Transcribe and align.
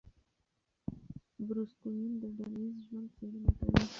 بروس 1.45 1.71
کوئن 1.81 2.03
د 2.21 2.23
ډله 2.37 2.59
ایز 2.65 2.77
ژوند 2.85 3.07
څېړنه 3.15 3.51
کوي. 3.57 3.79